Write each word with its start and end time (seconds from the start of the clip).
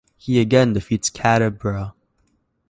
He 0.17 0.41
again 0.41 0.73
defeats 0.73 1.11
Kadabra. 1.11 1.93